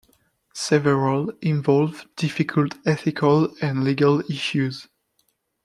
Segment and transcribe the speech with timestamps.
[0.55, 4.87] Several involve difficult ethical and legal issues.